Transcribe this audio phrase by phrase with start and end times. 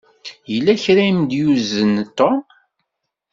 [0.51, 2.37] Yella kra i m-d-yuzen Tom.